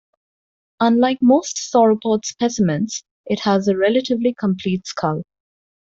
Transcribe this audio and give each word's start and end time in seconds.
Unlike 0.79 1.19
most 1.21 1.57
sauropod 1.57 2.25
specimens, 2.25 3.03
it 3.27 3.41
has 3.41 3.67
a 3.67 3.77
relatively 3.77 4.33
complete 4.33 4.87
skull. 4.87 5.21